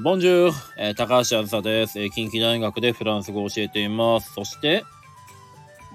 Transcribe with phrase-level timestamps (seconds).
[0.00, 4.32] ボンジュール、えー高橋あずさです、えー近畿大学でフランス語を教えています。
[4.34, 4.84] そして、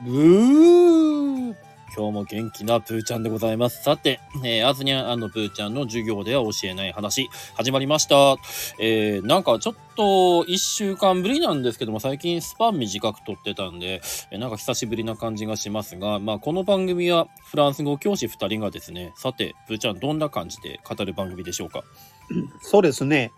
[0.06, 1.56] ブー
[1.94, 3.84] 今日も元気なプーちゃんでございます。
[3.84, 8.38] さて、えー、あずにゃんプーちゃんの授業では教えない話、始まりました。
[8.80, 21.84] えー、なんかちょっと一週間ぶりなんですけども、最近スパン短く撮ってたんで、えーなんか久しぶりな感じがしますが、まあこの番組はフランス語教師2人がですね、さて、プーちゃんどんな感じで語る番組でしょうか？
[22.62, 23.34] そうですね。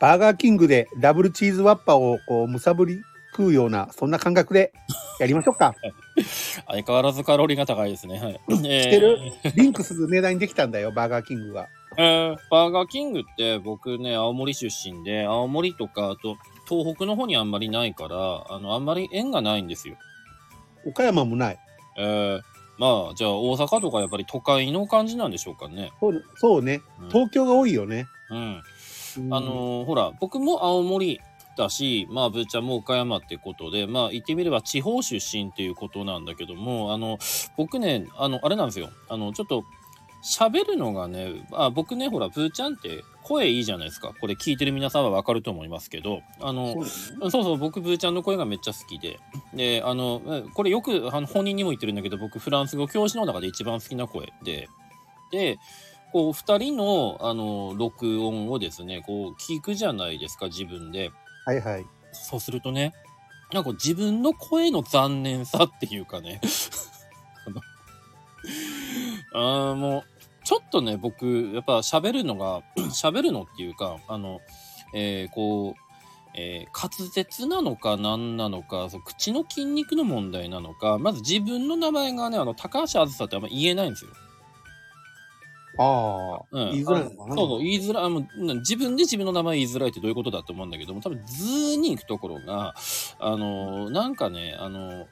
[0.00, 3.00] バーガーキングでダブルチーズワッパをこうむさぶり
[3.32, 4.72] 食うような、そんな感覚で
[5.20, 5.74] やりましょうか。
[6.66, 8.18] 相変わらずカロリーが高いですね。
[8.18, 8.40] はい。
[8.48, 9.18] えー知ってる？
[9.56, 11.68] リンクする値段にできたんだよ、バーガーキングが。
[11.98, 16.36] えーバーガーキングって僕ね、青森出身で、青森とか、あと
[16.68, 19.96] 東北の方にあんまりないから、あの、あんまり縁がないんですよ。
[20.86, 21.58] 岡山もない。
[21.98, 22.40] えー
[22.78, 25.92] まあ、じゃあ大阪とかやっぱり都会の感じなんでしょうかね。
[25.98, 26.80] そうそうね。
[27.00, 28.06] うん東京が多いよね。
[28.30, 28.36] うん。
[28.38, 28.62] うん
[29.30, 31.20] あのーほら、僕も青森
[31.56, 37.18] だし、まあ、ぶーちゃんも岡山ってことで、まあ、言ってみれば地方出身っていうことなんだけども、あの、
[37.56, 38.90] 僕ね、あの、あれなんですよ。
[39.08, 39.64] あの、ちょっと、
[40.22, 44.12] 喋るのがね、あ僕ね、ほら、ぶーちゃんって声いいじゃないですか。
[44.20, 49.20] これ聞いてる皆さんはわかると思いますけど、あの、そうそうそう、僕、ブーちゃんの声がめっちゃ好きで。
[49.54, 54.68] で、あの、えこれよくあの本人にも言ってるんだけど、僕、フランス語教師の中で一番好きな声で、
[55.30, 55.58] で、
[56.12, 61.10] こう、二人の、あの、録音をですね、こう、聞くじゃないですか、自分で。
[61.44, 61.86] はいはい。
[62.12, 62.92] そうするとね、
[63.52, 66.40] なんか自分の声の残念さっていうかね、
[67.46, 67.60] あの
[69.70, 70.04] あーもう、
[70.44, 74.40] ちょっとね、僕、やっぱ喋るのが、 喋るのっていうか、あの、
[74.94, 75.80] えーこう、
[76.34, 84.10] えー滑舌なのか何なのか、そう口の筋肉の問題なのか、まず自分の名前がね、あの、高橋あずさってあんま言えないんですよ。
[85.78, 87.34] ああ、うん、言いづらいのかな。
[87.36, 88.10] そうそう、言いづらい。
[88.10, 92.74] もううん自分で自分の名前言いづらいってどういうことだと思うんだけども、多分図に行くところが、
[93.18, 95.06] あのーなんかね、あのー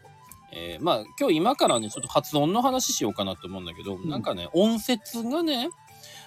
[0.56, 5.69] えーまあ、今日今からね、ちょっと発音の話しようかなと思うんだけど、んなんかね、音節がね、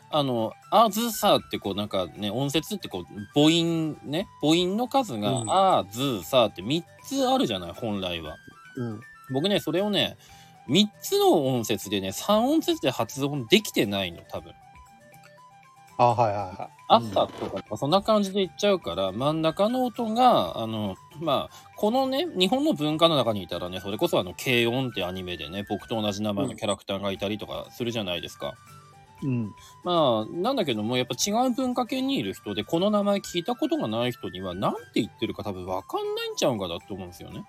[0.10, 8.36] あの、あずさってこうなんかね、音節ってこう、母音ね、母音の数が、うんあずさって3つあるじゃない、本来は。
[8.76, 9.02] うん。
[9.32, 10.18] 僕ね、それをね、
[10.70, 14.54] 3つの音節でね、3音節で発音できてないの、多分。
[16.00, 16.78] あはいはいはい。
[16.90, 28.54] 朝とか、そんな感じで言っちゃうから、真ん中の音が、あの、まあ、このね、日本の文化の中にいたらね、それこそあの、軽音ってアニメでね、僕と同じ名前のキャラクターがいたりとかするじゃないですか。
[29.24, 29.56] うん。
[29.84, 37.44] まあ、なんだけども、やっぱ違う文化圏にいる人で、この名前聞いたことがない人には、なんて言ってるか多分わかんないんちゃうんかなって思うんですよね。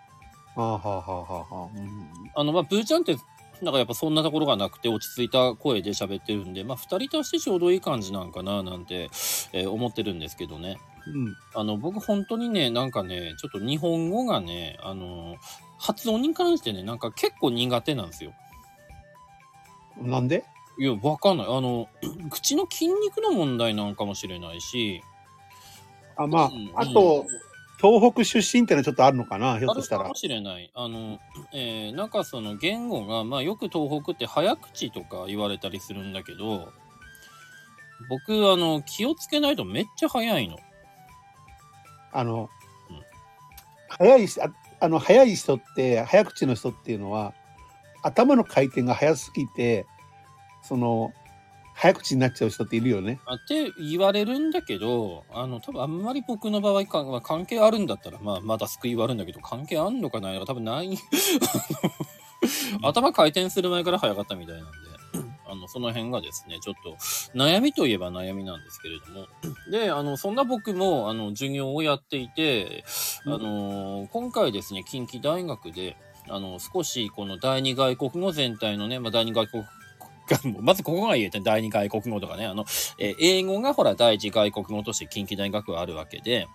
[0.58, 1.70] ああはあはあはあはあ。
[1.74, 3.16] うんあの、まあ、ブーちゃんって、
[3.62, 9.04] なんかやっぱそんなところがなくて落ち着いた声で喋ってるんで、まあ、二人足してちょうどいい感じなんかな、なんて、
[9.52, 10.78] えー思ってるんですけどね。
[11.06, 11.36] うん。
[11.54, 15.36] あの、僕本当にね、なんかね、ちょっと日本語がね、あの、
[15.78, 18.32] 発音に関してね、なんか結構苦手なんですよ。
[20.00, 20.44] なんで？
[20.80, 21.46] いや、わかんない。
[21.46, 21.88] あの、
[22.30, 25.02] 口の筋肉の問題なんかもしれないし、
[26.16, 27.26] あ、まあうん、あと、
[27.80, 30.14] 東北出身ってのはちょっとあるのかなひょっとしたらあるかも。
[30.16, 30.70] しれない。
[30.74, 31.20] あの、
[31.52, 36.72] えーなんかその言語が、まあよく東北って早口とか言われたりするんだけど、
[38.08, 40.58] 僕、あの、気をつけないとめっちゃ早いの。
[42.12, 42.48] あの
[42.90, 43.02] うん、
[43.88, 44.50] 早いし、あ
[44.80, 47.34] あの、早い人って、早口の人っていうのは、
[48.02, 49.86] 頭の回転が早すぎて、
[50.62, 51.12] その、
[51.80, 53.20] 早口になっちゃう人っているよね。
[53.24, 60.32] あって言われるんだけど、あの、多分あんまり僕の場合か、まあ、関係あるんだったら、まあ、まだ救いはあるんだけど、関係あんのかな？
[60.32, 60.98] いのか多分ない。
[62.82, 64.72] 頭回転する前から早かったみたいなんで、
[65.46, 66.96] あの、その辺がですね、ちょっと、
[67.38, 69.28] 悩みといえば悩みなんですけれども。
[69.70, 72.84] で、あの、そんな僕も、あの、授業をやっていて、
[73.24, 75.96] あの、今回ですね、近畿大学で、
[76.28, 79.62] あの、少しこの第二外国語全体のね、まあ、第二外国
[80.60, 82.64] まずここが言えて第二外国語とかね、あの、
[82.98, 86.46] えー英語がほら第一外国語として近畿大学はあるわけで、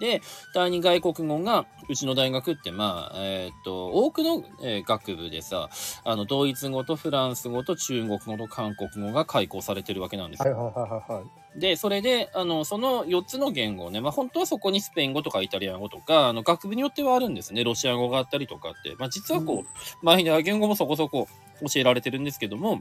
[0.00, 0.20] で、
[0.54, 5.68] 第二外国語が、うちの大学って、まあ、えーっと、多くの、えー学部でさ、
[6.04, 10.56] あの、ドイツ語とフランス語と中国語と韓国語が開講されてるわけなんですよ。
[10.56, 11.22] はいはいはいはいは
[11.56, 11.60] い。
[11.60, 17.62] で、それで、あの、その4つの言語をね、まあ、本当はそこにスペイン語とかイタリア語とか、あの、学部によってはあるんですね。
[17.62, 18.96] ロシア語があったりとかって。
[18.98, 19.66] まあ、実はこう、うん
[20.02, 21.28] マイナー言語もそこそこ
[21.60, 22.80] 教えられてるんですけども、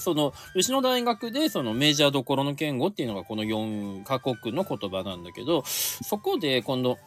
[0.00, 6.98] その、うちの大学で、そのメジャーどころの言語っていうのがこの4カ国の言葉なんだけど、そこで今度、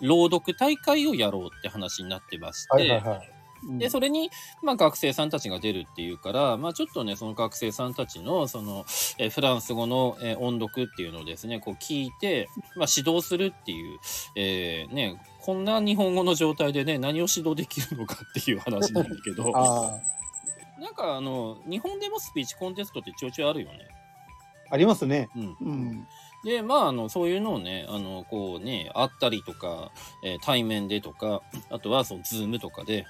[0.00, 3.32] 朗読大会をやろうって話になってまして、はいはいはい。
[3.66, 3.78] うん。
[3.78, 4.30] で、それに、
[4.62, 8.84] まあ、学生さんたちが出るっていうから、まあ、ちょっとね、その学生さんたちの、その、
[9.18, 13.98] えーフランス語の、えー音読っていうのをですね、こう聞いて、まあ、指導するっていう、
[14.34, 19.98] えーね、こんな日本語の状態でね、何を指導できるのかっていう話なんだけど、 あ
[20.78, 23.88] なんかあの、日本でもスピーチコンテストってちょいちょいあるよね。
[24.70, 25.28] あ、ありますね。
[25.36, 25.56] うん。
[25.60, 26.08] うん。
[26.44, 29.90] で、まあ、あの、そういうのをね、あの、こうね、あったりとか、
[30.22, 33.06] えー対面でとか、あとは、その、ズームとかで、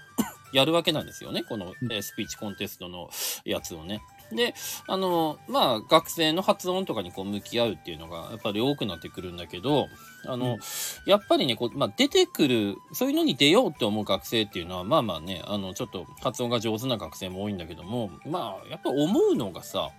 [0.52, 1.42] やるわけなんですよね。
[1.42, 3.10] この、えースピーチコンテストの
[3.44, 4.00] やつをね。
[4.32, 4.54] で、
[4.86, 9.88] あの、まあ、学生の発音とかにこう、向き合うっていうのが、やっぱり多くなってくるんだけど、
[10.24, 10.58] あの、うん
[11.06, 19.90] やっぱりね、こう、まあ、出てくる、そういうのに出ようって思う学生っていうのは、まあまあね、あの、ちょっと発音が上手な学生も多いんだけども、まあ、やっぱ思うのがさ、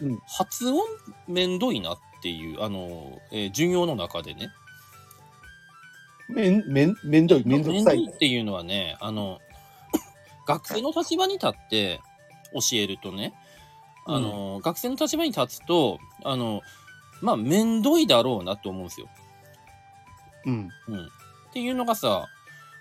[0.00, 0.82] うん発音
[1.28, 4.50] めんどいなっていう、あの、えー授業の中でね。
[6.28, 8.12] めん、めん、めんどい、めんどくさいめんど。
[8.12, 9.40] っていうのはね、あの、
[10.46, 12.00] 学生の立場に立って
[12.52, 13.34] 教えるとね、
[14.06, 16.60] あの、学生の立場に立つと、あの、
[17.22, 19.08] まあ、めんどいだろうなと思うんですよ。
[20.46, 20.70] うん。
[20.88, 21.06] うん。
[21.06, 21.08] っ
[21.52, 22.26] ていうのがさ、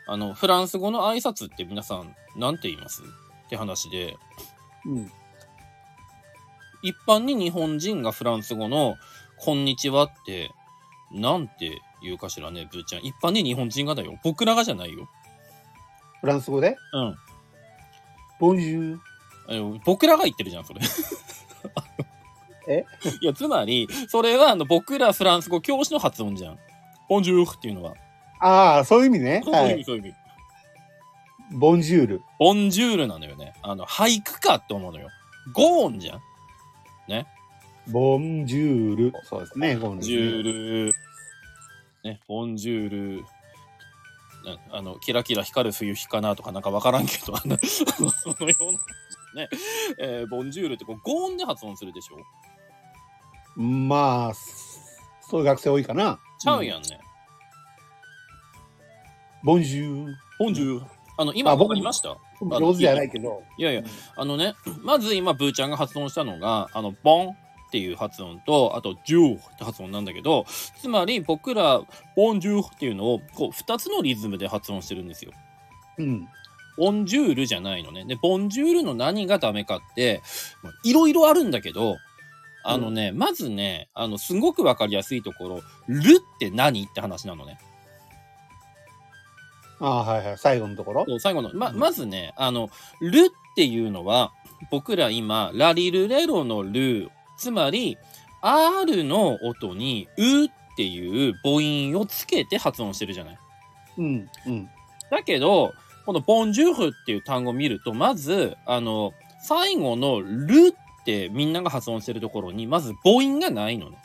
[0.06, 3.04] あの、フランス語の挨拶って皆さん、なんて言います？
[3.04, 4.18] って話で、
[4.86, 5.12] うん。
[6.82, 8.98] 一般に日本人がフランス語の、
[9.38, 10.52] こんにちはって、
[11.12, 13.04] なんて言うかしらね、ブーちゃん。
[13.04, 14.20] 一般に日本人がだよ。
[14.24, 15.08] 僕らがじゃないよ。
[16.20, 16.76] フランス語で？
[16.94, 17.16] うん。
[18.40, 19.00] ボンジュー。
[19.86, 20.82] 僕らが言ってるじゃん、それ。
[22.68, 22.86] え？
[23.22, 26.60] いや、つまり、それは、あの、僕らフランス語教師の発音じゃん。
[27.10, 27.94] ボンジュールっていうのは。
[28.40, 29.42] ああ、そういう意味ね。
[29.44, 29.84] そういう意味、はい。
[29.84, 30.16] そういう意味。
[31.52, 32.22] ボンジュール。
[32.40, 33.54] ボンジュールなのよね。
[33.62, 35.10] あの、俳句かって思うのよ。
[35.54, 36.22] ゴーンじゃん。
[37.88, 39.14] ボンジュール。
[39.26, 39.76] そうですね。
[39.76, 40.44] ボンジュー
[40.88, 40.94] ル。
[42.04, 43.26] ね、ボンジュール。
[44.46, 47.86] なあの、キラキラ光る冬日かなとかなんかわからんけど、あの、 そ
[48.40, 48.80] のような
[49.36, 49.50] ね、
[49.98, 52.18] えーボンジュールってこう、ゴーンで発音するでしょ？
[53.60, 56.20] まあ、そういう学生多いかな。
[56.40, 57.00] ちゃうやんね。
[59.44, 60.16] ボンジュール。
[60.40, 60.86] ボンジュール。
[61.18, 62.18] あの、今、あ僕わかりました？
[62.42, 63.44] 上手じゃないけど。
[63.58, 63.84] いやいや、
[64.16, 67.36] あのね、まず今、ブーちゃんが発音したのが、あの、ボンっ
[67.72, 70.46] ていう発音と、あと、ジューって発音なんだけど、
[70.80, 71.82] つまり僕ら、
[72.16, 75.32] ボンジューっていうのを、こう、二つのリズムで発音してるんですよ。
[76.00, 76.28] うん。
[76.78, 78.06] ボンジュールじゃないのね。
[78.06, 80.22] で、ボンジュールの何がダメかって、
[80.62, 81.98] まあいろいろあるんだけど、
[82.66, 87.60] あのね、まずね、あの、すごくわかりやすいところ、ルって何って話なのね。
[89.80, 90.38] ああ、はいはい。
[90.38, 91.06] 最後のところ？
[91.06, 92.70] そう最後の、ま、うんまずね、あの、
[93.02, 94.32] ルっていうのは、
[94.72, 97.98] 僕ら今、ラリルレロのル、つまり、
[98.42, 103.40] R の音に、うっていう母音をつけて発音してるじゃない。
[103.98, 104.30] うん。
[104.48, 104.70] うん。
[105.12, 105.74] だけど、
[106.06, 113.98] このボンジュールっていう単語を見ると、まず、あの、最後のルってみんなが発音してるところに、まず母音がないのね。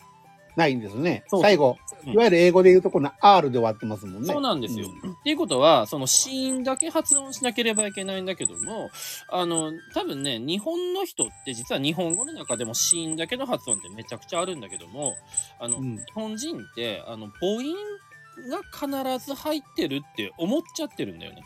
[0.59, 1.25] ないんですね。
[1.41, 4.33] 最後、うんいわゆる英語で言うとこの R で終わってますもんね。
[4.33, 4.87] そうなんですよ。
[4.87, 8.91] っていうことは、その子音だけ発音しなければいけないんだけども、
[9.29, 15.17] あの、多分ね、日本の人って実は日本語の中でも子音だけの発音ってめちゃくちゃあるんだけども、
[15.59, 15.97] あの、うん。
[15.97, 17.65] 日本人って、あの、母音
[18.49, 21.43] が必ず入ってるって思っちゃってるんだよね。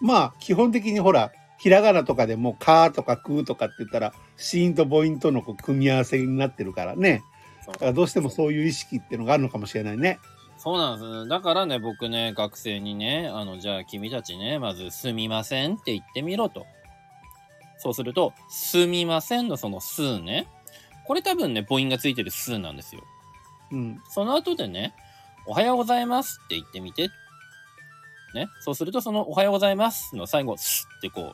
[0.00, 7.22] まあ、基本的にほら、ひらがなとかでも、かとかくとかって言ったら、子音と母音とのこう組み合わせになってるからね。
[7.66, 10.18] だからどうしてもそういう意識っていうのがあるのかもしれないね。
[10.56, 11.28] そうなんです。
[11.28, 16.66] だからね、僕ね、学生にね、あの、じゃあ君たちね、まず、すみませんって言ってみろと。
[17.78, 20.46] そうすると、すみませんのそのすね。
[21.06, 23.02] これ多分ね、母音がついてるすなんですよ。
[23.72, 24.02] うん。
[24.08, 24.94] その後でね、
[25.46, 27.08] おはようございますって言ってみて。
[28.34, 28.48] ね。
[28.60, 31.32] そうすると、そのおはようございますの最後、すってこ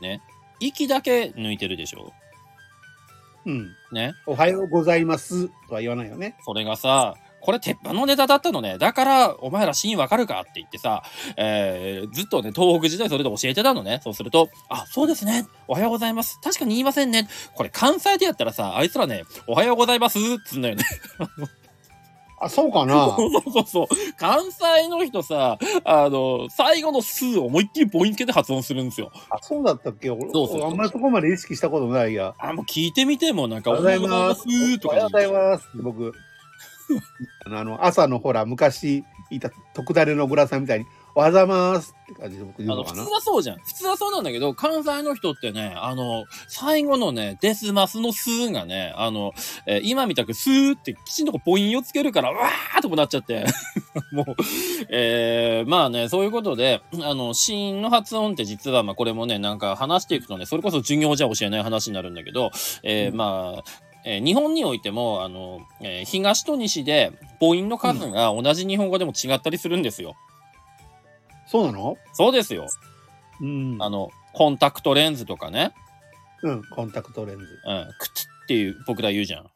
[0.00, 0.20] う、ね。
[0.60, 2.12] 息だけ抜いてるでしょ
[3.44, 3.68] うん。
[3.92, 4.14] ね。
[4.26, 6.36] おはようございますとは言わないよね。
[6.44, 8.76] それがさ、これ鉄板のネタだったのね。
[8.76, 11.04] だから、お前らシーンわかるかって言ってさ、
[11.36, 14.00] えー、ずっとね、東北時代それで教えてたのね。
[14.02, 15.46] そうすると、あ、そうですね。
[15.68, 16.40] おはようございます。
[16.42, 17.28] 確かに言いませんね。
[17.54, 20.84] これ関西でやったらさ、あいつらね、おはようございますっつうんだよね。
[22.38, 23.86] あ、そうかなそうそうそう。
[24.18, 29.10] 関西の人さ、あの、最後のすを思いっきり母音つけて発音するんですよ。
[29.30, 30.10] あ、そうだったっけ？
[30.10, 32.34] 俺そうそうあんまりそこまで意識したことないや。
[32.38, 34.78] あ、もう聞いてみても、なんか、おはようございます。
[34.78, 36.12] とかおはようございます僕、
[37.46, 40.86] あの朝のほら、昔いた徳垂れのグラさんみたいに、
[41.18, 43.02] おはざますって感じで僕言うのかな？
[43.02, 43.14] 普通。
[43.14, 43.56] はそうじゃん。
[43.60, 49.32] 普通はそうなんだけど、関西の人ってね、あの、最後のね、デスマスのスーがね、あの、
[49.66, 53.46] えー今みたくスーってきちんとこう母音をつけるから、わーっとこうなっちゃって。
[54.12, 54.34] もう、
[54.90, 62.50] えー、まあね、そういうことで、あの、子音の発音って実は、まあこれもね、なんか話していくとね、それこそ授業じゃ教えない話になるんだけど、
[62.82, 63.70] えーうんまあ、
[64.04, 70.14] えー日本においても、あの、えー東と西で母音の数が同じ日本語でも違ったりするんですよ。
[71.46, 71.96] そうなの？
[72.12, 72.66] そうですよ。
[73.40, 73.76] うん。
[73.80, 75.72] あの、コンタクトレンズとかね、
[76.42, 77.42] うん、コンタクトレンズ。
[77.42, 79.42] うん、クチっていう僕ら言うじゃん。
[79.42, 79.48] うん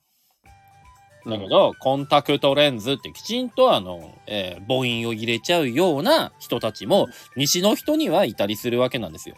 [1.27, 9.35] だけど、コンタクトレンズってきちんとあの、えー母音を入れちゃうような人たちも、西の人にはいたりするわけなんですよ。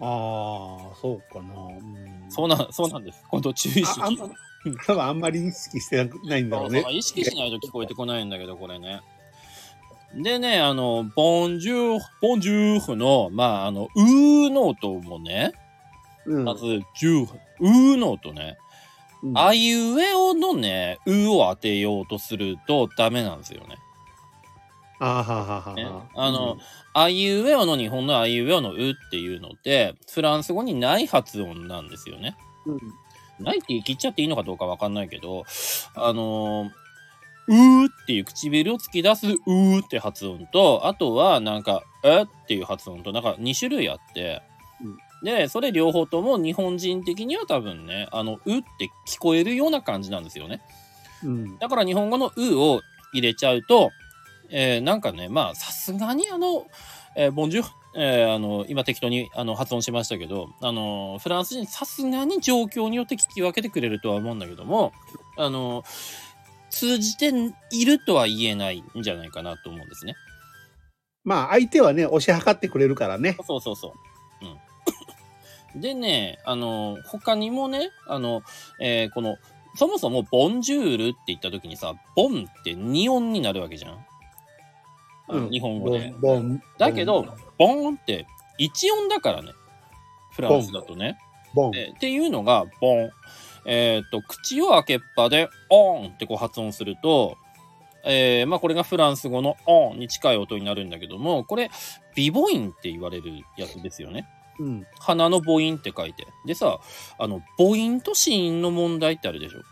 [0.00, 1.54] ああ、そうかな。
[1.54, 3.22] うんそうな、そうなんです。
[3.30, 4.26] 今度注意しああんま
[4.86, 6.92] 多分あんまり意識してなくないんだろそううねそう。
[6.92, 9.02] 意識しないと聞こえてこないんだけど、これね。
[10.22, 15.52] でね、あの、ボンジュー、ボンジューフの、まあ、あの、うーの音もね、
[16.26, 16.64] うんまず、
[16.96, 18.56] ジュー、うーの音ね、
[19.22, 23.76] うんあいうえおのね、うを当てようとするとダメなんですよね。
[25.00, 26.04] あーはははねは。
[26.14, 26.58] あの
[26.92, 32.36] あいうえおの日本のあいうえおのうっていうのって、フランス語にない発音なんですよね。
[32.66, 32.78] うん、
[33.44, 35.44] ないって言い切っちゃっていいのかどうかわかんないけど、
[35.94, 36.83] あのー
[37.46, 44.42] うーっていう唇を突き出すうーって発音と、あとはなんか、えっていう発音と、なんか2種類あって、
[45.24, 50.60] で、それ両方とも日本人的には多分ね、あの、うって聞こえるような感じなんですよね。
[51.24, 51.58] うん。
[51.58, 52.82] だから日本語のうを
[53.14, 53.90] 入れちゃうと、
[54.50, 56.66] えーなんかね、まあ、さすがにあの、
[57.16, 57.64] えーボンジュ
[57.96, 64.92] えーあの、今適当にあの発音しましたけど、あの、フランス人さすがに状況によって聞き分けてくれるとは思うんだけども、
[65.38, 65.84] あの、
[66.74, 67.32] 通じて
[67.70, 70.16] いるとは言えないんじゃないかなと思うんですね。
[71.22, 73.36] まあ、相手はね、押し量ってくれるからね。
[73.46, 73.94] そうそうそ
[74.42, 74.44] う。
[75.74, 75.80] うん。
[75.80, 78.42] でね、あの、他にもね、あの、
[78.80, 79.36] えーこの、
[79.76, 84.04] そもそもボンジュールって言った時にさ、ボンって2音になるわけじゃん。
[85.28, 86.12] うん日本語で。
[86.20, 86.60] ボン。
[86.76, 87.26] だけど、
[87.56, 88.26] ボンって
[88.58, 89.52] 1音だからね。
[90.32, 91.18] フランスだとね。
[91.54, 91.76] ボン。
[91.76, 93.10] えっていうのが、ボン。
[93.66, 97.36] えっ、と、口を開けっぱで、オンってこう発音すると、
[98.04, 101.70] えーまあこれがフランス語のオンに近い音になるんだけども、これ、
[102.14, 104.28] ビボインって言われるやつですよね。
[104.58, 104.86] うん。
[105.00, 106.26] 鼻の母音って書いて。
[106.46, 106.78] でさ、
[107.18, 109.62] あの、母音と子音の問題ってあるでしょ。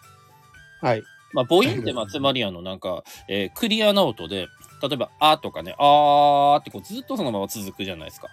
[0.84, 1.02] はい。
[1.34, 4.48] まあ母音って、まあつまりあの、なんか、えークリアな音で、
[4.82, 8.28] 例えば、あとかね、あーってこうずっとそのまま続くじゃないですか。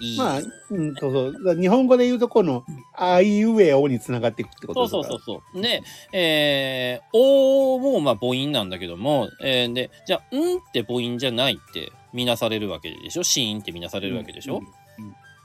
[0.00, 0.18] いい。
[0.18, 1.60] まあ、うん、そうそう。
[1.60, 5.14] 日本語で言うと、この、あいうえおにつながっていくってことそうですか？
[5.14, 5.62] らそうそうそう。
[5.62, 5.82] で、
[6.12, 13.22] えー、おーもまあ母音なんだけども、えーで、じゃあ、んって母音じゃないって見なされるわけでしょ？
[13.22, 14.60] 子音って見なされるわけでしょ、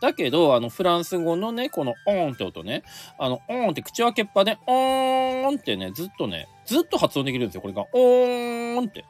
[0.01, 2.83] だけど、あの、フランス語のね、このオーンって音ね、
[3.17, 7.61] あの、オーンって口開けっぱで、オーンってね、ずっとね、ずっと発音できるんですよ。
[7.61, 9.03] これが、オーンって。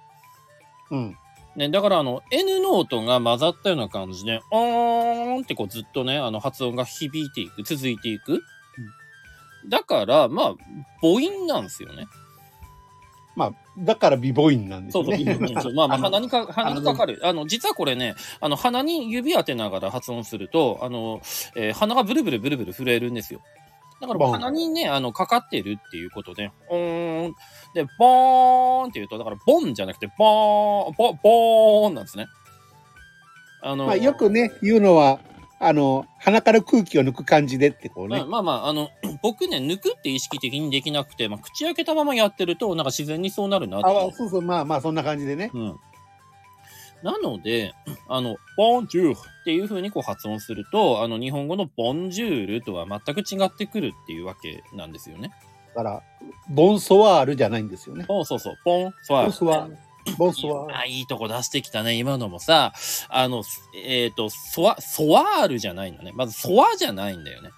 [0.89, 1.17] うん。
[1.55, 8.43] ね、だからあの、N の音が混ざったような感じで、オーンってこうずっとね、あの発音が響いていく、続いていく。
[9.67, 10.55] だから、まあ、
[11.01, 12.07] 母音なんですよね。
[13.35, 15.15] まあ、だから美母音なんですそうそう、
[15.61, 17.19] そうまあまあ、の鼻にか、鼻にかかる。
[17.23, 21.21] あの、実はこれね、あの、鼻に指当てながら発音すると、あの、
[21.55, 23.41] えー鼻がブルブルブルブル震えるんですよ。
[24.01, 27.35] だから、鼻にね、あの、かかってるっていうことで、おーん。
[27.73, 32.27] で、ボーンって言うと、だから、ボンじゃなくて、ボーン、ボ、ボーンなんですね。
[33.61, 35.19] あの、まあ、よくね、言うのは、
[35.61, 38.25] あの、鼻から空気を抜く感じでってこうねまあ。
[38.25, 38.89] まあまあ、あの、
[39.21, 45.51] 僕ね、抜くって意識的にできなくて、まあ、口開けたままやってると、なんか自然にそうなるなってあそうそう、まあまあ、そんな感じでね。
[45.53, 45.79] うん。
[47.03, 47.73] なので、
[48.07, 55.31] あの、ボンジュールっていう風にこう発音すると、あの、日本語のボンジュールとは全く違ってくるっていうわけなんですよね。
[55.75, 56.03] だから、
[56.49, 58.05] ボンソワールじゃないんですよね。
[58.07, 59.77] そうそうそう、ボン、ソワボンソワール。
[60.17, 60.77] ボンソワール。
[60.77, 61.93] あ、いいとこ出してきたね。
[61.93, 62.73] 今のもさ、
[63.09, 63.43] あの、
[63.75, 66.11] えっ、と、ソワ、ソワールじゃないのね。
[66.13, 67.49] まず、ソワじゃないんだよね。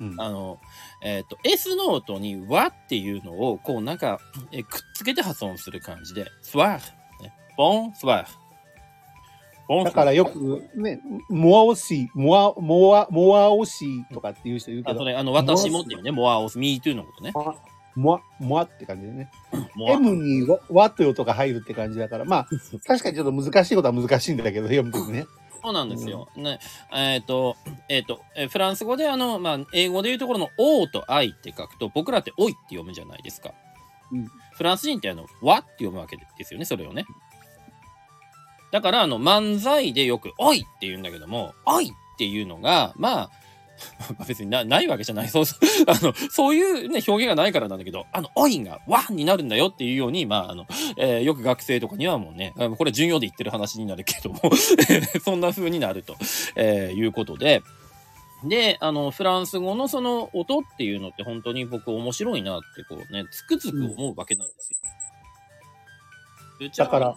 [0.00, 0.08] うん。
[0.12, 0.58] うんあの、
[1.02, 4.18] えっ、と、S ノートに和っていうのを、こうなんか、
[4.52, 7.05] えくっつけて発音する感じで、ソワー
[7.56, 8.28] bon、soir。
[9.68, 17.32] bon、だからよくね、 moi aussi、moi、moi、moi aussi とかっていう人いるけあ、どそ、れ、あの、私もっていうね、 moi aussi、me too のことね。
[17.96, 19.30] モア、モアって感じでね。
[19.74, 22.48] モア M にワワという音が入るって感じだから、まあ、
[22.86, 25.26] 確かにちょっと難しいことは難しいんだけど、読むときね。
[25.62, 26.28] そうなんですよ。
[26.36, 26.60] ね、
[26.92, 27.56] えっ、と、
[27.88, 33.52] えっ、と、えーフランス語であの、まあ、英語でいうところの O と I って書くと、僕らって O いって読むじゃないですか。
[34.12, 37.04] うんフランス人ってあの、わって読むわけですよね、それをね。
[38.70, 43.30] だから、あの、漫才でよく、おいって言うんだけども、おいっていうのが、まあ、
[44.26, 45.28] 別になないわけじゃない。
[45.28, 45.58] そうそう。
[45.86, 54.40] あの、そういうね、表現がないからなんだけど、あの、おいがわになるんだよっていうように、まあ、あの、えーよく学生とかにはもうね、これ授業で言ってる話になるけども、
[55.22, 56.16] そんな風になると、
[56.56, 57.62] えーいうことで、
[58.44, 64.78] で、あの、フランス語のその音っていうのって本当に僕面白いなってこうね、つくづく思うわけなんですよ。
[64.82, 64.88] で
[66.76, 67.16] だから、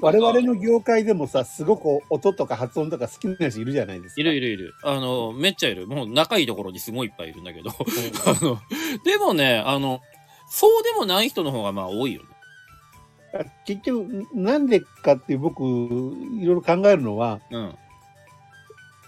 [0.00, 4.20] 我々の業界でもさ、すごく音とか発音とか好きな人いるじゃないですか。
[4.20, 4.74] いるいるいる。
[4.82, 5.86] あの、めっちゃいる。
[5.86, 7.70] もう仲いいところにすごいいっぱいいるんだけど。
[7.70, 8.58] あの、
[9.04, 10.00] でもね、あの、
[10.48, 12.28] そうでもない人の方がまあ多いよね。
[13.66, 17.74] 結局、なんでかって僕、いろいろ考えるのは、うん。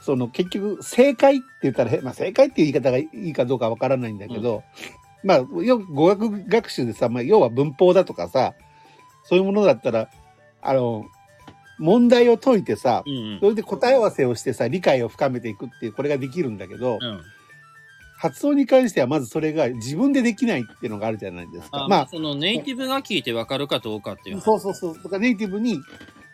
[0.03, 4.63] その結局、正解って言ったらへ、まあ正解っていう言い方がいいかどうかわからないんだけど、
[5.23, 8.55] まあ、よく語学学習でさ、まあ、要は文法だとかさ、
[9.23, 10.11] そういうものだったら、
[10.63, 11.07] あの、
[11.79, 17.09] 問題を解いてさ、うんそれで答え合わせをしてさ、理解を深めていくっていう、これができるんだけど、うん。
[17.09, 17.21] うん。
[18.19, 21.85] 発音に関してはまずそれが自分でできないっていうのがあるじゃないですか。
[21.85, 24.41] あまあ、そのネイティブが聞いてわかるかどうかっていう。
[24.43, 25.03] そうそうそう。
[25.03, 25.81] とかネイティブに、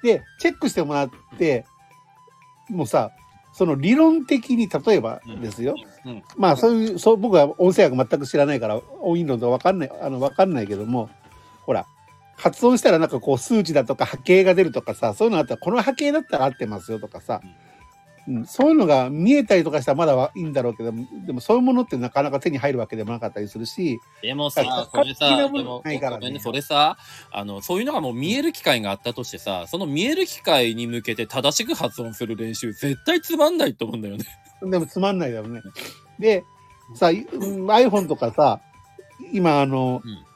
[0.02, 1.64] で、チェックしてもらって、
[2.68, 3.12] もうさ、
[3.52, 5.76] その理論的に、例えばですよ。
[6.04, 6.22] うん。
[6.36, 11.08] まあ、そういう、そう、僕は音声学全く知らないから、音韻論とわかんない、あの、わかんないけども、
[11.62, 11.86] ほら、
[12.36, 17.40] 発音したらなんかこう数値だとか波形が出るとかさ、そういうのあったら、この波形だったら合ってますよとかさ、
[18.28, 20.92] うん、そういうのが見えたりとかしたらまだいいんだろうけど、
[21.24, 26.98] でもそういうものってなかなか手に入るわけでもなかったりするし、でもさ客、それさ、でも、ごめんね、それさ、
[27.30, 34.24] あの、そういうのがもう見える機会があったとしてさ、その見える機会に向けて正しく発音する練習、絶対つまんないと思うんだよね。
[34.62, 35.62] でもつまんないだろうね。
[36.18, 36.44] で、
[36.94, 38.60] さ、iPhone とかさ、
[39.32, 40.26] 今あの、うん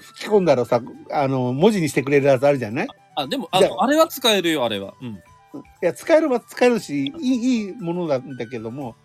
[0.00, 2.88] 吹き込んだらさ、あの、文字にしてくれるやつあるじゃない？
[3.16, 4.94] あ、でも、あじゃの、あれは使えるよ、あれは。
[5.00, 5.08] うん。
[5.14, 5.20] い
[5.82, 8.96] や、使えれば使えるし、いい、いいものなんだけども、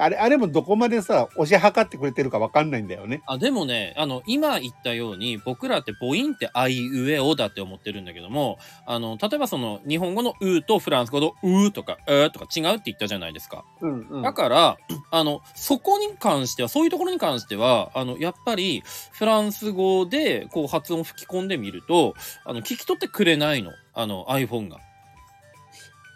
[0.00, 3.22] あれ、あれもどこまでさ、押し量ってくれてるかわかんないんだよね。
[3.26, 13.64] あ、でもね、あの、今言ったように、僕らって母音ってあいうえおだって思ってるんだけども、あの、例えばその、日本語のうとフランス語のうとか、えとか違うって言ったじゃないですか。
[13.80, 14.22] うんうん。
[14.22, 14.78] だから、
[15.10, 18.82] あの、そこに関しては、そういうところに関しては、あの、やっぱり、
[19.12, 23.72] フランス語で、こう、発音を吹き込んでみると、あの、聞き取ってくれないの。
[23.92, 24.78] あの、iPhone が。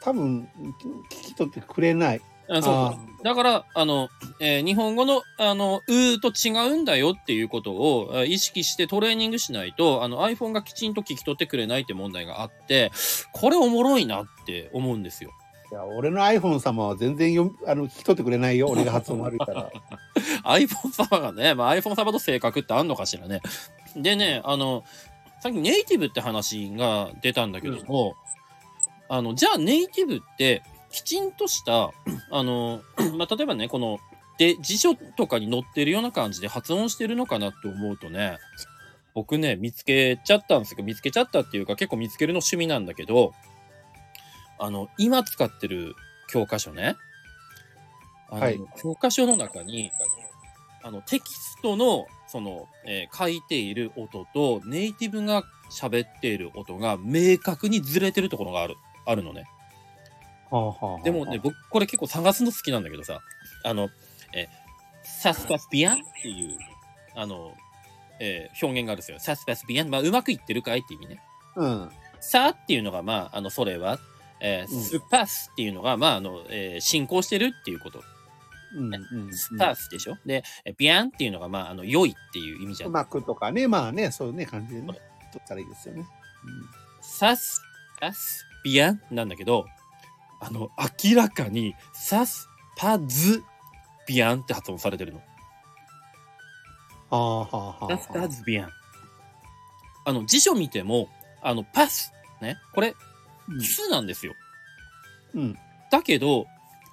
[0.03, 0.49] 多分、
[1.11, 2.20] 聞き取ってくれない。
[2.49, 3.25] あそう。
[3.25, 12.93] だから、あの、えー日本語の、あの、うと違うんだよっていうことをえー意識してトレーニングしないと、あの、iPhone がきちんと聞き取ってくれないって問題があって、
[13.33, 15.31] これおもろいなって思うんですよ。
[15.73, 18.69] いや、俺の iPhone 様は全然よあの聞き取ってくれないよ。
[18.69, 19.71] 俺が発音悪いから。
[20.45, 23.41] iPhone 様がね、まあ iPhone 様と性格ってあんのかしらね。
[23.97, 24.85] でね、あの、
[25.41, 28.17] さっきネイティブって話が出たんだけども、
[29.09, 30.63] あの、じゃあネイティブって、
[30.95, 31.91] きちんとした、
[32.31, 32.81] あの、
[33.19, 33.99] まあ、例えばね、この、
[34.39, 38.39] で、辞書とかに載ってるような感じで発音してるのかなって思うとね、
[39.13, 43.33] 僕ね、見つけちゃったんですけど、見つけちゃったっていうか結構見つけるの趣味なんだけど、
[44.59, 45.95] あの、今使ってる
[46.29, 46.97] 教科書ね、
[48.29, 49.93] あのはい教科書の中に、
[50.83, 58.77] あの、テキストの、その、えー書いている音と、ネイティブが喋っている音が明確にずれてるところがある、
[59.07, 59.45] あるのね。
[61.03, 63.21] でもね、僕、これ結構探すの好きなんだけどさ、
[63.65, 63.89] あの、
[64.35, 64.65] えー
[65.07, 66.57] サスパスビアンっていう、
[67.15, 67.55] あの、
[68.21, 69.19] えー表現があるんですよ。
[69.21, 69.91] サスパスビアン。
[69.91, 71.21] まあ、うまくいってるかいって意味ね。
[71.57, 71.91] うん。
[72.21, 73.99] さっていうのが、まあ、あの、それは、
[74.41, 78.03] えーうんスパスっていうのが、まあ、あの、えー進行してるっていうこと。
[78.77, 78.95] うん。
[78.95, 79.33] うん。
[79.35, 82.87] スパスでしょ、で、えビアンっていうのが、まあ、あの、良いっていう意味じゃ。
[82.87, 85.01] うんまくとかね、まあね、そういうね、感じでね、取
[85.45, 86.05] ったらいいですよね。
[87.03, 87.61] サス、
[88.01, 89.67] パス、ビアンなんだけど、
[90.47, 90.71] あの、
[91.03, 93.43] 明らかに、サス、パズ、
[94.07, 95.19] ビアンって発音されてるの。
[95.19, 95.25] は
[97.11, 97.97] あはあはあ。
[97.97, 98.71] サス、パズ、ビアン。
[100.05, 101.09] あの、辞書見ても、
[101.43, 102.95] あの、パス、ね、これ、
[103.61, 104.35] スなんですよ。
[105.35, 105.59] うん。
[105.91, 106.47] だけど、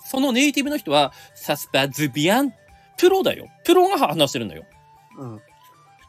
[0.06, 2.54] そのネイティブの人は、サス、パズ、ビアン、
[2.98, 3.48] プロだよ。
[3.66, 4.64] プロが話してるんだよ。
[5.18, 5.42] うん。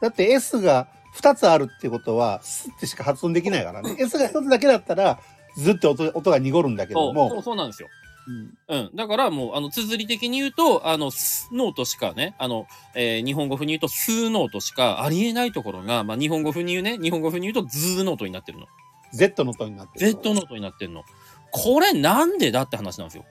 [0.00, 3.96] だって S が2つあるってことは、スってしか発音できないからね。
[3.98, 5.18] S が1つだけだったら、
[5.56, 7.28] ずって音音が濁るんだけども。
[7.30, 7.88] そうそうなんですよ。
[8.28, 8.96] うんうん。
[8.96, 18.66] だからもう、あの、綴り的に言うと、あの、スノートしかね、あの、えー日本語風に言うと、スーノートしかありえないところが、まあ、日本語風に言うね、日本語風に言うと、ズーノートになってるの。
[19.12, 20.06] Z の音になってる。
[20.12, 21.02] Z の音になってるの。
[21.50, 23.24] これなんでだって話なんですよ。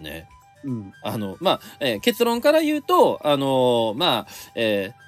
[0.00, 0.26] ね。
[0.64, 0.92] うん。
[1.02, 5.07] あの、まあ、えー結論から言うと、あのーまあ、えー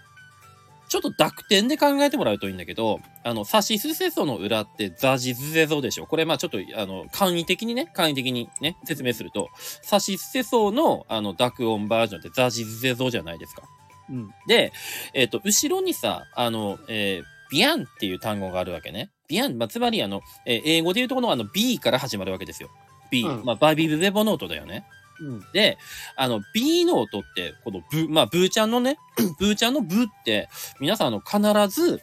[0.91, 6.07] ちょっと濁点で考えてもらうといいんだけど、あの、サシスセソの裏ってザジズゼゾでしょ。
[6.07, 9.49] これまあちょっと、あの、簡易的にね、簡易的にね、説明すると、
[9.83, 13.63] サシスセソの、あの、濁音バージョンってザジズゼゾじゃないですか。
[14.11, 14.31] うん。
[14.49, 14.73] で、
[15.15, 19.11] えっ、と、後ろにさ、あの、えー bien っていう単語があるわけね。
[19.27, 22.71] bien、まあ、つまりあの、えー英語で言うとこのあの B から始まるわけですよ。
[23.11, 24.85] B、うんまあ、バビブベボの音だよね。
[25.21, 25.45] うん。
[25.53, 25.79] で、
[26.17, 28.99] あの、B の音って、このブ、まあ、ブーちゃんのね、
[29.39, 30.49] ブーちゃんのブって、
[30.81, 32.01] 皆さんあの、必ず、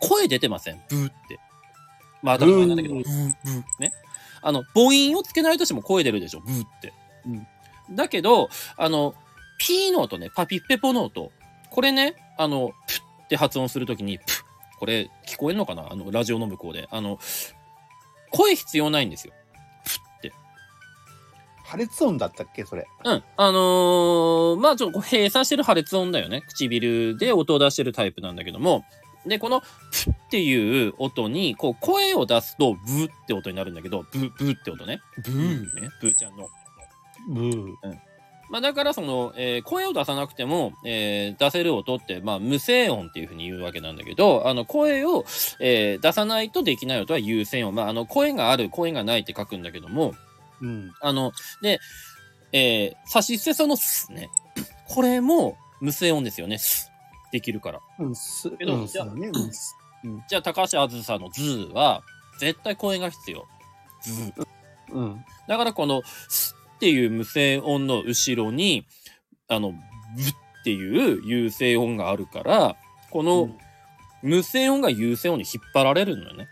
[0.00, 1.40] 声出てませんブーって。
[2.22, 3.92] まあ、当たり前なんだけど、ブーブー、ね。
[4.40, 6.92] あの、母音をつけないとしても声出るでしょ、ブーって。
[7.90, 9.14] だけど、あの、
[9.58, 11.32] P の音ね、パピプペポの音。
[11.70, 14.24] これね、あの、プって発音するときに、プ
[14.78, 16.86] これ、聞こえんのかなあの、ラジオの向こうで。
[16.90, 17.18] あの、
[18.30, 19.32] 声必要ないんですよ。
[21.68, 22.88] 破裂音だったっけそれ。
[23.04, 23.22] うん。
[23.36, 26.42] あのーまあちょっとこう閉鎖してる破裂音だよね。
[26.48, 28.84] 唇で音を出してるタイプなんだけども。
[29.26, 29.66] で、この、プ
[30.10, 35.00] っていう音に、こう、声を出すと、ブって音になるんだけど、ブ、ブって音ね。
[35.22, 35.88] ブーね。
[36.00, 36.48] ブーちゃんの。
[37.28, 37.74] ブー。
[38.50, 45.26] まあだからその、えー声を出さなくても、えー出せる音って、まあ無声音っていうふうに言うわけなんだけど、あの声を、
[45.60, 47.74] えー出さないとできない音は有声音。
[47.74, 50.14] まああの声がある、声がないって書くんだけども、
[50.60, 50.92] うん。
[51.00, 51.80] あの、で、
[52.52, 54.30] えー、差し捨てそのすね。
[54.88, 56.58] これも無声音ですよね。
[56.58, 56.90] す。
[57.32, 57.80] できるから。
[57.98, 58.14] うん。
[58.14, 59.28] す、けどうん、じゃあね。
[59.34, 59.76] うんす
[60.28, 61.42] じゃあ、高橋あずさのズ
[61.72, 62.02] は、
[62.38, 63.46] 絶対声が必要。
[64.00, 64.32] ズ
[64.90, 65.24] うん。
[65.48, 68.86] だからこの、すっていう無声音の後ろに、
[69.48, 69.82] あの、ブっ
[70.64, 72.76] ていう有声音があるから、
[73.10, 73.50] この
[74.22, 76.48] 無声音が有声音に引っ張られるのよね。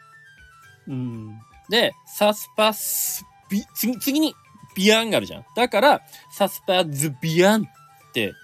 [0.88, 1.38] うん。
[1.70, 4.34] で、サスパスビ、次、次に
[4.74, 5.46] ビアンがあるじゃん。
[5.54, 8.34] だから、サスパズビアンって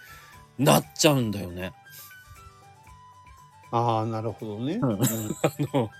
[0.58, 1.72] なっちゃうんだよね。
[3.70, 4.74] ああ、なるほどね。
[4.74, 5.90] うんうん あの、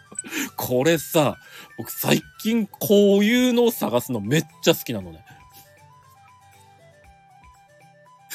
[0.57, 1.37] これさ、
[1.79, 5.25] 僕最近こういうのを探すのめっちゃ好きなのね。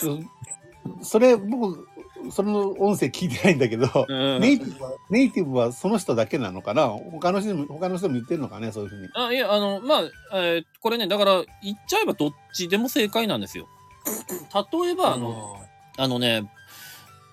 [0.03, 0.30] うん
[1.01, 1.87] それ、僕、
[2.32, 6.88] その音声聞いてないんだけど、うんネイティブは、ネイティブはその人だけなのかな？
[6.88, 9.10] 他の人も、他の人も言ってるのかねそういうふうに。
[9.13, 10.01] あ、いや、あの、まあ、
[10.34, 13.67] えーこれね、だから、言っちゃえばどっちでも正解なんですよ。
[14.53, 15.58] 例えば、あの、
[15.97, 16.49] あのね、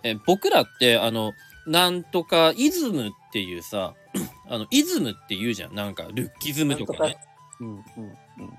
[0.02, 1.32] えー僕らって、あの、
[1.66, 3.94] なんとかイズムっていうさ、
[4.48, 5.74] あの、イズムって言うじゃん。
[5.74, 7.16] なんか、ルッキズムとかね。
[7.60, 7.84] うん、うん、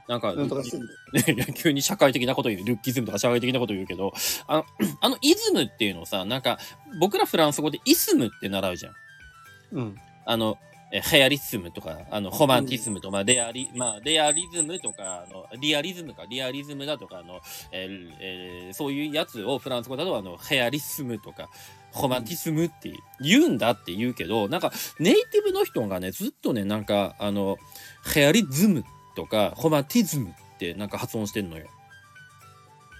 [0.07, 0.39] なんか、うん。
[0.39, 1.35] なんとかしてる。
[1.35, 4.13] ね 急に社会的なこと言う、ルッキズムとか社会的なこと言うけど、
[4.47, 4.65] あの、
[5.01, 6.59] あのイズムっていうのをさ、なんか、
[6.99, 8.93] 僕らフランス語でイスムって習うじゃん。
[9.73, 9.97] うん。
[10.25, 10.57] あの、
[10.91, 21.49] えヘアリスムとか、あの、ホマンティスムとか、まあ、レアリ、まあ、レアリズムとか、あの、リアリズムか、リアリズムだとか、あの、えーえーそういうやつをフランス語だと、あの、ヘアリスムとか、
[21.91, 27.57] ホマンティスムって言うんだって言うけど、なんか、ネイティブの人がね、ずっとね、なんか、あの、
[28.13, 28.83] ヘアリズム
[29.15, 31.67] とか、ホマンティズムってなんか発音してんのよ。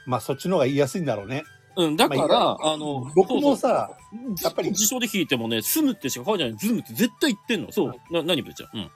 [0.06, 1.44] まあ、そっちの方が言いやすいんだろうね。
[1.78, 7.72] うん、だから、まあの、僕もそうさ、そうやっぱり辞書で聞いてもね、スムってしか書いてない、ズムって絶対言ってんの。
[7.72, 7.94] そう。
[8.12, 8.70] な、何ぶっちゃん。
[8.74, 8.82] うん。
[8.84, 8.90] い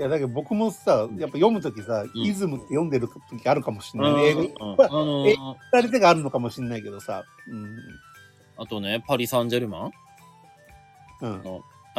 [0.00, 4.24] や、だけど僕もさ、やっぱ読むときさ、イズムって読んでるときあるかもしれない。
[4.26, 5.36] 英語、うんまああのーえ
[5.72, 7.24] 二人手があるのかもしれないけどさ。
[8.56, 9.92] あとね、パリ・サンジェルマン？
[11.20, 11.42] うん。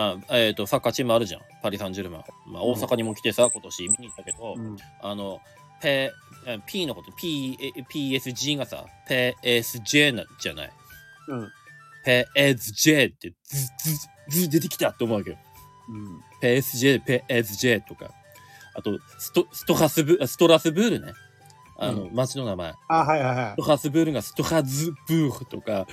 [0.02, 0.24] うん。
[0.28, 1.42] あえっ、と、サッカーチームあるじゃん。
[1.62, 2.24] パリ・サンジェルマン。
[2.48, 4.78] まあ、大阪にも来てさ、今年見に行ったけど、うん。
[5.02, 5.40] あの、
[5.82, 6.12] ペ、
[6.46, 10.72] え P のこと、P、え PSG がさ、PSG な、じゃない。
[11.28, 11.52] うん。
[12.06, 13.68] PSG って、ず、
[14.30, 15.38] ず、ず出てきたって思うわけよ。
[15.90, 16.24] うん。
[16.42, 18.12] PSG、PSG とか。
[18.76, 21.14] あと、スト、ストハスブ、あストラスブールね。
[21.78, 22.74] あの、町の名前。
[22.88, 25.86] あ、はいはいはストハスブールがストハズブールとか、い。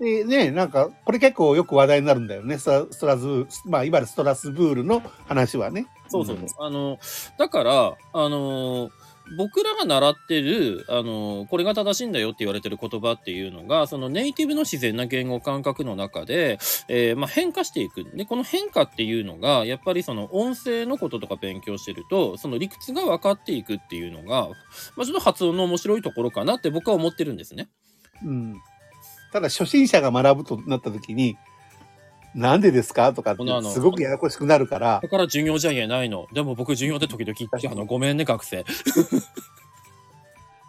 [0.00, 2.58] でね、なんか、これ結構よく話題になるんだよね。
[2.58, 5.86] ストラストラズ、まあ、いわゆるストラスブールの話はね。
[6.08, 6.36] そうそう。
[6.36, 6.98] んあの、
[7.38, 8.90] だから、あの、
[9.36, 18.04] 僕らが習ってる、あの、これが正しいんだよって言われてる言葉っていうのが、そのネイティブの自然な言語感覚の中で、えーまあ、変化していく。
[18.14, 24.48] で、この変化っていうのが、やっぱりその音声のこととか勉強してると、その理屈が分かっていくっていうのが、
[24.96, 27.68] まあ、ちょっと発音の面白いところかなって僕は思ってるんですね。
[28.24, 28.54] うん。
[29.32, 31.36] ただ、初心者が学ぶとなった時に、
[32.34, 36.26] なんでですかとかってすごくややこしくなるからだ、から授業じゃ言えないの。
[36.32, 38.64] でも僕授業で時々言って、あの、ごめんね、学生。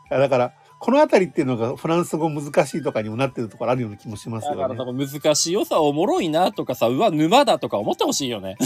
[0.10, 4.80] だから、このあたりっていうのがフランス語難しいとかにもなってるところあるような気もしますだからよね。
[4.80, 8.58] 多分難しいよさ、おもろいなとかさ、うわ、沼だとか思ってほしいよね。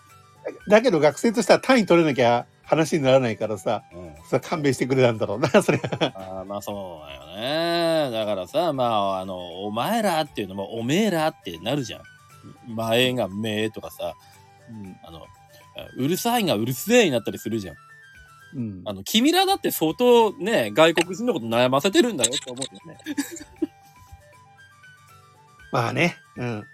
[0.68, 4.14] だけど学生としては単位取れなきゃ話にならないからさ、うん。
[4.28, 5.80] それ勘弁してくれたんだろうな、 それ。
[5.82, 8.10] あーまあそうだよね。
[8.10, 12.02] だからさ、まあ、あの、お前らっていうのも、おめえらってなるじゃん。
[12.74, 14.14] 前がめとかさ、
[14.70, 14.96] うん。
[15.02, 15.26] あの、
[15.96, 17.76] うるさいがうるせえになったりするじゃん。
[18.54, 22.98] うんあの、君らだって相当ね、外国人のこと悩ませてるんだよって思うよね。
[25.72, 26.16] まあね。
[26.36, 26.64] うん。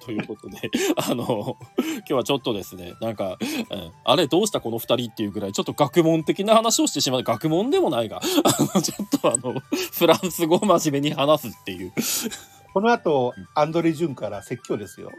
[0.00, 3.38] ということで、 あの、今日はちょっとですね、なんか、
[3.70, 7.22] うん、あれどうしたこの二人っていうぐらい、ちょっと学問的な話をしてしまう。
[7.22, 9.60] 学問でもないが、あの、ちょっとあの、
[9.92, 11.92] フランス語を真面目に話すっていう。
[12.72, 15.10] この後、アンドレ・ジュンから説教ですよ。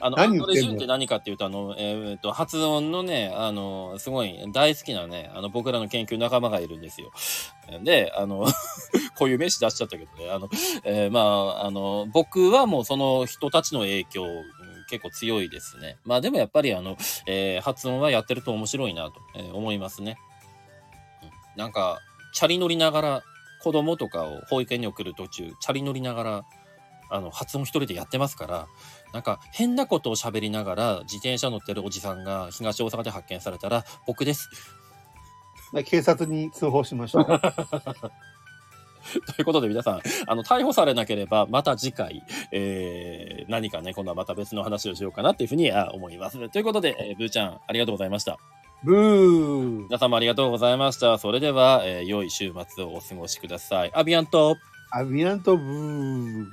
[0.00, 7.12] あの、 アンドレ・ジュンって何かっていうと、あの、えーっと、発音のね、あの、すごい大好きなね、あの、僕らの研究仲間がいるんですよ。
[7.82, 8.46] で、あの、
[9.16, 10.48] こういう名詞出しちゃったけどね、あの、
[10.84, 11.20] えーま
[11.60, 15.96] あ、あの、僕はもうその人たちの影響、うん結構強いですね。
[16.04, 20.18] まあでもやっぱりあの、えー発音はやってると面白いなと、えー思いますね。
[21.22, 22.00] うんなんか、
[22.34, 23.22] チャリ乗りながら、
[23.64, 26.44] 子供とかを保育園に送る途中、チャリ乗りながら、
[27.08, 28.68] あの、発音一人でやってますから、
[29.14, 34.50] なんか変なことを喋りながら自転車乗ってるおじさんが東大阪で発見されたら、僕です。
[35.86, 37.24] 警察に通報しましょう。
[39.34, 42.22] ということで皆さん、あの、逮捕されなければ、また次回、
[42.52, 46.50] えー、何かね、今度はまた別の話をしようかなっていうふうにあ思います。
[46.50, 48.38] ということで、えーブーちゃん、ありがとうございました。
[48.84, 51.16] ブー皆様ありがとうございました。
[51.16, 53.90] それでは、えー良い週末をお過ごしください。
[53.94, 54.58] アビアント
[54.90, 56.46] アビアントブー